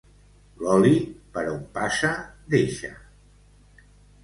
L'oli, 0.61 0.93
per 1.35 1.43
on 1.51 1.61
passa, 1.77 2.11
deixa. 2.57 2.93